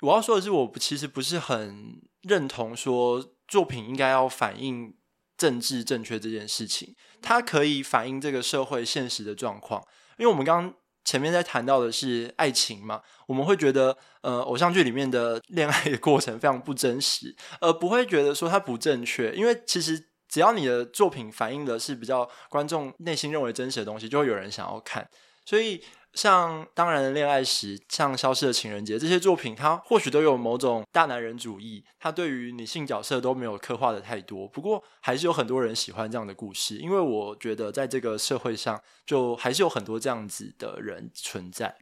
[0.02, 4.94] 我要说的是，我其实不是很认同说作品应该要反映
[5.38, 9.82] 政治正确这件事情，它可以反映这个社会现实的状况。
[10.20, 10.72] 因为我们刚
[11.04, 25.08] 前面在谈到的是爱情嘛，我们会觉得呃偶像剧里面的恋爱的过程非常不真实， 而不会觉得说它不正确，因为其实只要你的作品反映的是比较观众内心认为真实的东西，就会有人想要看。
[25.46, 25.84] 所以
[26.14, 34.48] 像《当然的恋爱时》、像《消失的情人节》这些作品，它或许都有某种大男人主义，它对于女性角色都没有刻画的太多。
[34.48, 41.76] 不过还是有很多人喜欢这样的故事，因为我觉得在这个社会上，就还是有很多这样子的人存在。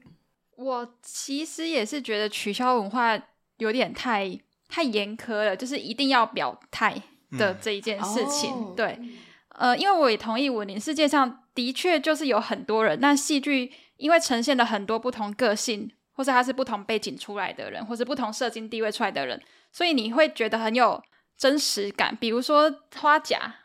[0.58, 3.18] 我其实也是觉得取消文化
[3.58, 7.02] 有点太太严苛了，就是一定要表态
[7.38, 8.52] 的这一件事情。
[8.52, 9.00] 哦对，
[9.56, 19.40] 呃，因为我也同意文林，世界上的确就是有很多人，但戏剧因为呈现了很多不同个性，或是他是不同背景出来的人，或是不同社经地位出来的人，
[19.72, 21.02] 所以你会觉得很有
[21.38, 22.16] 真实感。
[22.16, 23.56] 比如说花甲，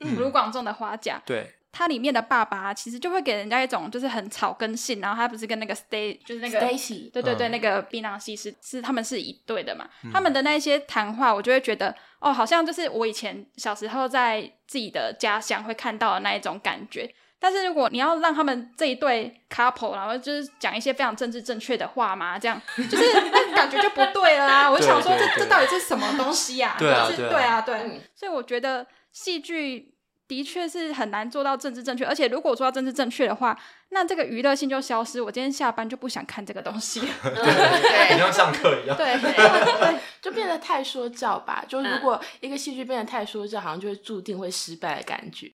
[0.00, 17.14] 嗯卢广仲的花甲，对，它里面的爸爸其实就会给人家一种就是很草根性，然后他不是跟那个 Stay 就是那个 Stacy 对对对，嗯那个槟榔西施是他们是一对的嘛，他们的那一些谈话，我就会觉得哦，好像就是我以前小时候在自己的家乡会看到的那一种感觉。
[17.38, 24.70] 但是如果你要让他们这一对 couple，然后就是讲一些非常政治正确的话嘛，这样 就是那感觉就不对了啊！
[24.72, 27.88] 我就想说，这这到底是什么东西呀、对啊就是对啊对啊，对。
[27.88, 29.92] 嗯所以我觉得戏剧
[30.26, 33.54] 的确是很难做到政治正确，而且如果做到政治正确的话，
[33.90, 35.20] 那这个娱乐性就消失。
[35.20, 37.06] 我今天下班就不想看这个东西了。
[37.22, 38.96] 对，像上课一样。
[38.96, 41.62] 对对就变得太说教吧。
[41.68, 45.52] 就如嗯果一个戏剧变得太说教，好像就会注定会失败的感觉。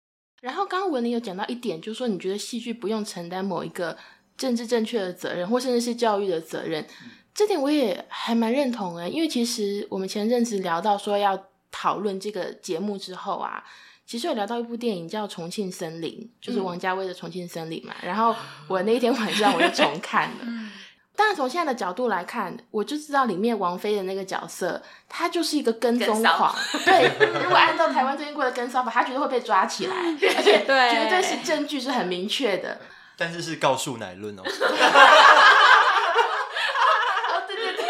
[0.45, 3.97] 然后刚刚文林有讲到一点，就是说你觉得戏剧不用承担某一个
[4.37, 6.87] 政治正确的责任，或甚至是教育的责任，
[7.33, 9.09] 这点我也还蛮认同诶。
[9.09, 13.65] 因为其实我们前阵子聊到说要讨论这个节目之后啊。
[14.07, 17.95] 其实有聊到一部电影叫《重庆森林》，就是王家卫的《重庆森林》嘛。
[18.03, 18.37] 然后
[18.69, 20.47] 我那一天晚上我就重看了，
[21.17, 26.53] 当然，从现在的角度来看，我就知道里面王菲的那个角色，她就是一个跟踪狂。
[26.85, 27.09] 对，
[27.43, 29.95] 如果按照台湾最近过的跟骚法，她绝对会被抓起来，
[30.37, 32.81] 而且对绝对是证据是很明确的。
[33.17, 34.43] 但是是告诉乃论哦。
[34.43, 34.51] 哦，
[37.47, 37.85] 对对对，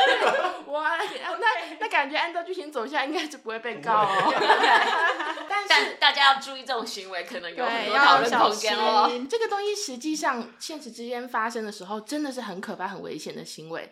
[0.67, 0.99] 哇，
[1.41, 1.47] 那
[1.81, 4.09] 那感觉按照剧情走向，应该是不会被告哦。
[5.47, 9.29] 但是但大家要注意这种行为，可能有很，多讨论空间。
[9.29, 13.91] 这个东西实际上现实之间发生的时候，真的是很可怕、很危险的行为。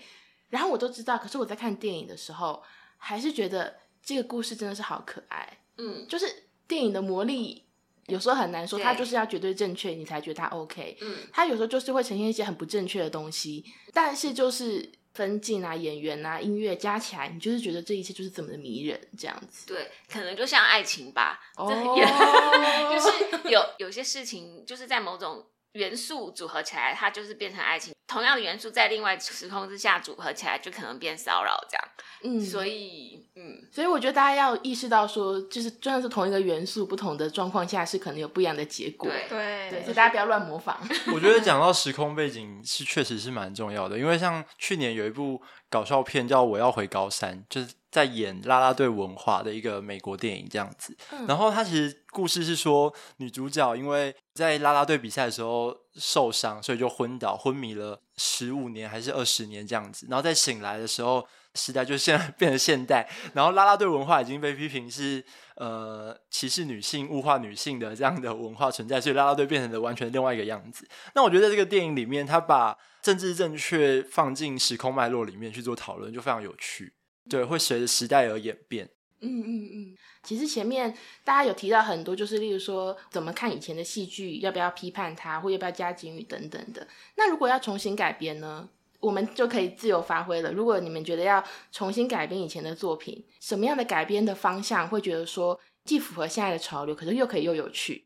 [0.49, 2.62] 然后我都知道，可是我在看电影的时候，
[2.97, 5.59] 还是觉得这个故事真的是好可爱。
[5.77, 7.66] 嗯就是电影的魔力，
[8.07, 10.97] 有时候很难说，对它就是要绝对正确，你才觉得它 OK。
[11.03, 19.66] 嗯，它有时候就是会呈现一些很不正确的东西，但是就是分镜啊、演员啊、音乐加起来，你就是觉得这一切就是这么的迷人，这样子。
[19.66, 27.91] 对，可能就像爱情吧， 就是有有些事情，就是在某种元素组合起来，它就是变成爱情。
[28.07, 31.88] 同样的元素在另外时空之下组合起来，就可能变骚扰这样。
[32.25, 39.09] 嗯，所以，嗯，所以我觉得大家要意识到说，就是真的是同一个元素，不同的状况下是可能有不一样的结果。
[39.09, 40.79] 对对对，所以大家不要乱模仿。
[41.12, 45.41] 我觉得讲到时空背景是确实是蛮重要的，因为像去年有一部
[45.72, 50.94] 搞笑片叫《我要回高山》，就是在演啦啦队文化的一个美国电影这样子。
[51.11, 60.06] 嗯然后它其实故事是说，女主角因为在啦啦队比赛的时候受伤，所以就昏倒昏迷了十五年还是二十年这样子。
[60.11, 65.24] 然后在醒来的时候，时代就现在 变成现代，然后啦啦队文化已经被批评是
[65.56, 70.87] 呃歧视女性、物化女性的这样的文化存在，所以啦啦队变成了完全另外一个样子。
[71.14, 76.95] 那我觉得在这个电影里面，他把政治正确放进时空脉络里面去做讨论，就非常有趣。
[77.29, 78.88] 对，会随着时代而演变。
[79.21, 86.87] 嗯嗯嗯，其实前面大家有提到很多，就是例如说怎么看以前的戏剧，要不要批判它，或要不要加警语等等的。
[87.17, 90.53] 那如果要重新改编呢，我们就可以自由发挥了。
[90.53, 98.05] 如果你们觉得要重新改编以前的作品，什么样的改编的方向会觉得说既符合现在的潮流，可是又可以又有趣？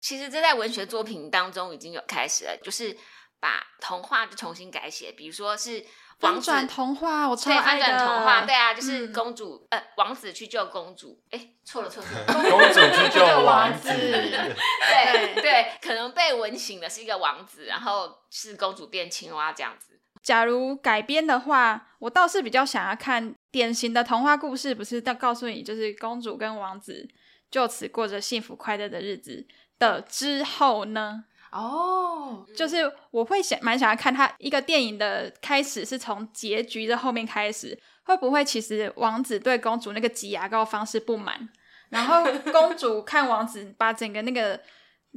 [0.00, 2.96] 其实这在文学作品当中已经有开始了，就是
[3.40, 5.84] 把童话就重新改写，比如说是
[6.20, 20.00] 王转童话，我超对爱的翻转童话，对啊，就是嗯公主、呃王子去救公主，哎错了错了，错了 公主去救 王子， 对对，可能被吻醒的是一个王子，然后是公主变青蛙这样子。
[20.22, 27.08] 假如改编的话，我倒是比较想要看典型的童话故事，不是在告诉你就是公主跟王子
[27.50, 29.46] 就此过着幸福快乐的日子
[29.78, 31.24] 的之后呢？
[31.56, 41.48] 哦，就是我会想蛮想要看他一个电影的开始是从结局的后面开始，会不会其实王子对公主那个挤牙膏方式不满，
[41.88, 44.60] 然后公主看王子把整个那个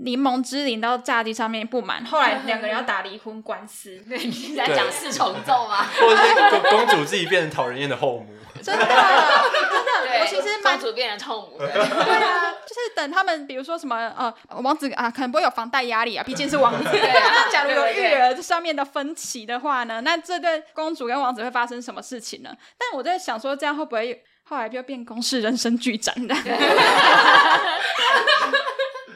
[0.01, 5.85] 柠檬汁淋到炸鸡上面不满， 后来两个人要打离婚官司， 对，你 是在讲四重奏吗？
[5.99, 8.25] 或者是公公主自己变成讨人厌的后母。
[8.61, 16.89] 真的真的，我其实蛮公主变成痛母的，对啊，就是等他们，比如说什么呃，王子啊，可能不会有房贷压力啊，毕竟是王子。
[16.91, 22.49] 对啊那假如有育儿这上面的分歧的话呢，那这对公主跟王子会发生什么事情呢？
[22.77, 26.35] 但我在想说，这样会不会后来就变公式人生剧展的？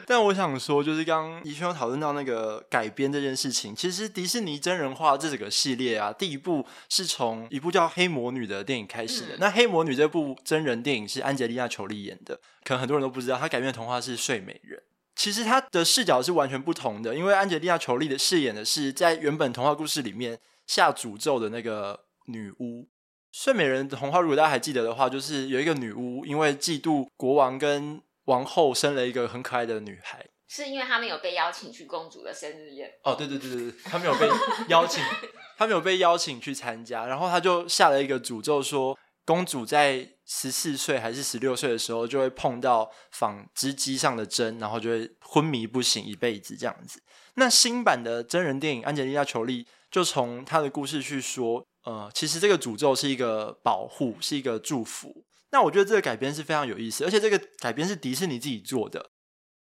[0.06, 9.36] 但我想说，就是刚刚怡轩有讨论到那个改编这件事情，其实迪士尼真人化这整个系列啊，第一部是从一部叫《黑魔女》的电影开始的。
[9.36, 14.78] 嗯那《黑魔女》这部真人电影是安吉丽娜·裘丽演的，可能很多人都不知道，她改编的童话是《睡美人》。
[15.16, 22.88] 其实她的视角是完全不同的，因为安吉丽娜·裘丽的饰演的是在原本童话故事里面下诅咒的那个女巫。
[23.32, 30.26] 睡美人的童话，如果大家还记得的话，就是有一个女巫因为嫉妒国王跟王后生了一个很可爱的女孩。
[30.46, 34.28] 是因为他们有被邀请去公主的生日宴，哦，对对对对对，他没有被
[34.68, 35.02] 邀请，
[35.56, 47.02] 他没有被邀请去参加，然后他就下了一个诅咒说，公主在十四岁还是十六岁的时候就会碰到纺织机上的针，然后就会昏迷不醒一辈子这样子。
[47.34, 55.24] 那新版的真人电影《安吉丽娜·裘丽》就从她的故事去说，呃，其实这个诅咒是一个保护，是一个祝福。
[55.54, 59.10] 那我觉得这个改编是非常有意思，而且这个改编是迪士尼自己做的，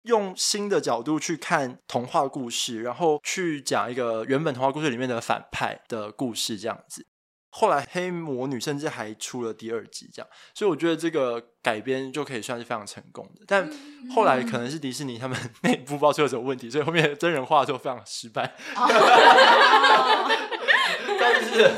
[0.05, 7.07] 用新的角度去看童话故事，然后去讲一个原本童话故事里面的反派的故事，这样子。
[7.51, 13.43] 后来黑魔女甚至还出了第二集，这样，所以我觉得这个改编就可以算是非常成功的。
[13.47, 13.71] 但
[14.15, 18.55] 后来可能是迪士尼他们 内部不知道出了什么问题，所以后面真人化就非常失败。
[21.21, 21.71] 但是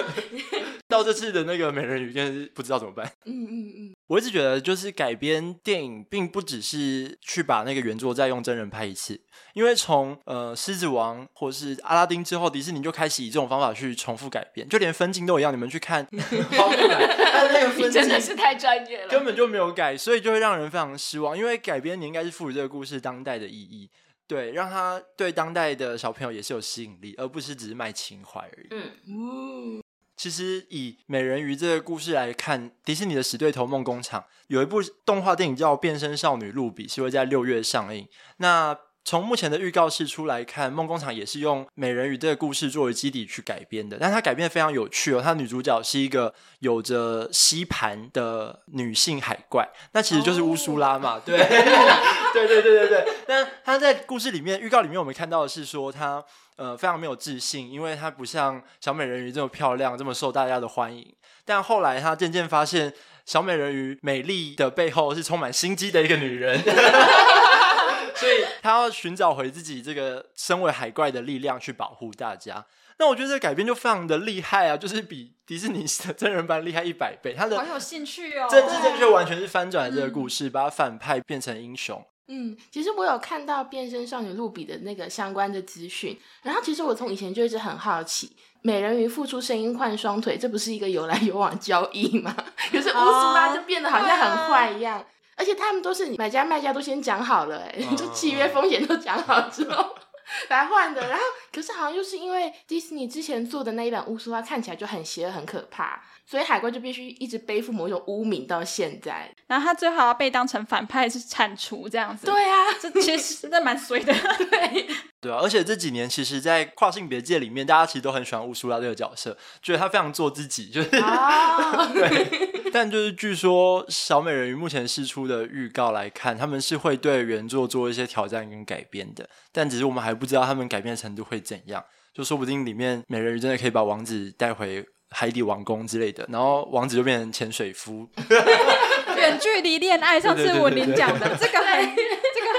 [0.89, 3.11] 到这次的那个美人鱼，真的是不知道怎么办。
[3.25, 9.21] 嗯嗯嗯，我一直觉得，就是改编电影，并不只是去把那个原作再用真人拍一次，
[9.55, 15.53] 因为从呃《狮子王》或是阿拉丁之后，迪士尼就开始以这种方法去重复改编，就连分镜都一样。
[15.53, 21.37] 你们去看花木兰，它的那个分真的是太专业了，根本就没有改，所以就会让人非常失望。
[21.37, 23.91] 因为改编你应该是赋予这个故事当代的意义，
[24.27, 28.69] 对，让它对当代的小朋友也是有吸引力，而不是只是卖情怀而已。
[28.71, 29.83] 嗯，哦，
[30.17, 38.07] 其实以美人鱼这个故事来看，迪士尼的死对头梦工厂有一部动画电影叫《变身少女露比》，是会在六月上映。
[38.37, 45.21] 那从目前的预告示出来看，梦工厂也是用美人鱼这个故事作为基底去改编的，但它改编的非常有趣哦。
[45.23, 53.14] 它女主角是一个有着吸盘的女性海怪，那其实就是乌苏拉嘛， 对，对对对对对。
[53.27, 56.25] 但他在故事里面，预告里面我们看到的是说他
[56.57, 61.15] 呃非常没有自信，因为他不像小美人鱼这么漂亮，这么受大家的欢迎。
[61.45, 62.93] 但后来他渐渐发现，
[63.27, 66.61] 小美人鱼美丽的背后是充满心机的一个女人。
[68.17, 72.65] 所以他要寻找回自己这个身为海怪的力量，去保护大家。
[72.97, 77.35] 那我觉得这个改编就非常的厉害啊，就是比迪士尼的真人版厉害一百倍。
[77.37, 82.03] 他的好有兴趣哦，政治正确完全是翻转了这个故事，把反派变成英雄。
[82.29, 92.35] 嗯，其实我有看到变身少女露比的那个相关的资讯，然后其实我从以前就一直很好奇，美人鱼付出声音换双腿，这不是一个有来有往交易吗？
[92.73, 95.05] 可是乌苏拉就变得好像很坏一样，
[95.37, 99.95] 而且他们都是买家卖家都先讲好了、哎、嗯 就契约风险都讲好之后。
[100.51, 109.33] 来换的，然后可是好像又是因为迪士尼之前做的那一版乌苏拉看起来就很邪恶、很可怕，所以海怪就必须一直背负某一种污名到现在。
[109.47, 114.13] 然后他最好要被当成反派去铲除这样子，，对啊，这其实真的蛮衰的，
[114.51, 114.87] 对，
[115.21, 138.09] 对啊，而且这几年其实，在跨性别界里面，大家其实都很喜欢乌苏拉这个角色，觉得他非常做自己，就是啊， 对，但就是据说小美人鱼目前释出的预告来看，他们是会对原作做一些挑战跟改编的，但只是我们还不知道他们改编程度会怎样，就说不定里面美人鱼真的可以把王子带回海底王宫之类的，然后王子就变成潜水夫。
[139.17, 142.14] 远距离恋爱，上次我您讲的这个很这个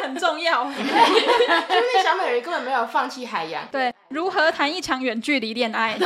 [0.05, 5.97] 很重要， 就是小美人鱼根本没有放弃海洋，对，如何谈一场远距离恋爱？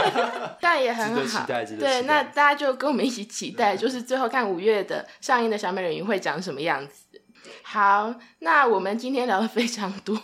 [0.60, 1.46] 但也很好。
[1.46, 6.92] 对，那大家就跟我们一起期待，就是最后看五月的上映的小美人鱼会长什么样子。
[7.62, 10.16] 好，那我们今天聊的非常多，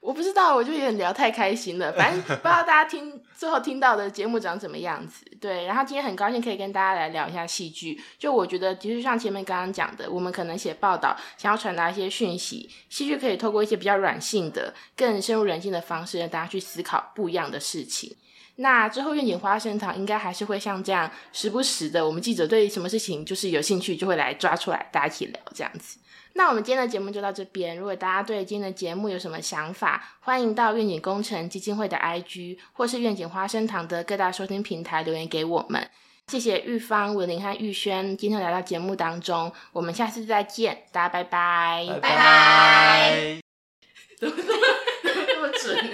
[0.00, 1.92] 我不知道，我就有点聊太开心了。
[1.92, 5.24] 反正不知道大家听最后听到的节目长怎么样子。
[5.40, 8.00] 对，然后今天很高兴可以跟大家来聊一下戏剧。
[8.18, 18.16] 就我觉得，其实像前面刚刚讲的，我们可能写报道，想要传达一些讯息，戏剧可以透过一些比较软性的、更深入人心的方式，让大家去思考不一样的事情。
[18.60, 25.98] 那之后愿景花生堂应该还是会像这样，时不时的，我们记者对什么事情就是有兴趣，就会来抓出来，大家一起聊这样子。
[26.38, 27.76] 那我们今天的节目就到这边。
[27.76, 35.90] 如果大家对今天的节目有什么想法，欢迎到愿景工程基金会的 IG 或是愿景花生堂的各大收听平台留言给我们。
[36.28, 43.40] 谢谢玉芳、文玲和玉轩今天来到节目当中，我们下次再见，大家拜拜，拜拜。
[44.20, 45.76] 怎么这么这么准？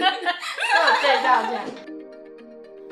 [1.01, 1.65] 对到这样。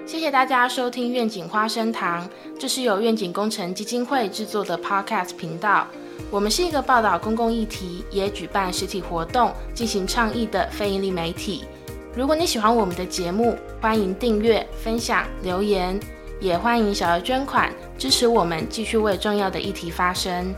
[0.07, 2.26] 谢谢大家收听愿景花生堂，
[2.59, 5.86] 这是由愿景工程基金会制作的 Podcast 频道。
[6.30, 11.64] 我们是一个报道公共议题，也举办实体活动进行倡议的非营利媒体。
[12.14, 15.98] 如果你喜欢我们的节目，欢迎订阅、分享、留言，
[16.40, 20.54] 也欢迎小额捐款支持我们，继续为重要的议题发声。